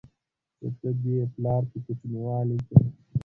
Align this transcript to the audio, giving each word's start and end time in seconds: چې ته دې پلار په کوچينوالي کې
چې 0.57 0.67
ته 0.79 0.89
دې 1.01 1.15
پلار 1.33 1.61
په 1.69 1.77
کوچينوالي 1.85 2.57
کې 2.67 2.77